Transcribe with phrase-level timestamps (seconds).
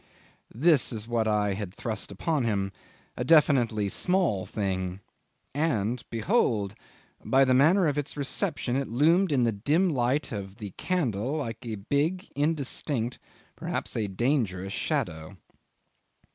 [0.51, 2.71] This is what I had thrust upon him:
[3.15, 4.99] a definitely small thing;
[5.53, 6.73] and behold!
[7.23, 11.33] by the manner of its reception it loomed in the dim light of the candle
[11.37, 13.19] like a big, indistinct,
[13.55, 15.37] perhaps a dangerous shadow.